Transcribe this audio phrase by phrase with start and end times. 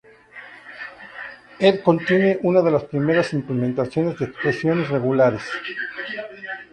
[1.59, 5.43] Ed contiene una de las primeras implementaciones de expresiones regulares.